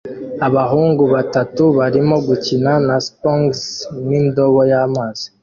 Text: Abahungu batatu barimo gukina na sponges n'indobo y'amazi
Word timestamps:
Abahungu 0.47 1.03
batatu 1.13 1.63
barimo 1.77 2.15
gukina 2.27 2.71
na 2.87 2.95
sponges 3.07 3.63
n'indobo 4.07 4.59
y'amazi 4.71 5.25